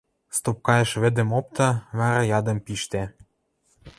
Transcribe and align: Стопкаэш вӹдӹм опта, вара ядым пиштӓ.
Стопкаэш 0.35 0.89
вӹдӹм 1.01 1.29
опта, 1.39 1.69
вара 1.97 2.21
ядым 2.39 2.57
пиштӓ. 2.65 3.03